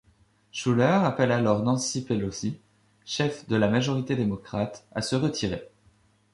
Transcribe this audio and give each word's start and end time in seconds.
Shuler 0.51 0.97
appelle 1.05 1.31
alors 1.31 1.61
Nancy 1.61 2.03
Pelosi, 2.03 2.59
chef 3.05 3.47
de 3.47 3.55
la 3.55 3.67
majorité 3.69 4.15
démocrate, 4.15 4.87
à 4.95 5.03
se 5.03 5.15
retirer. 5.15 5.69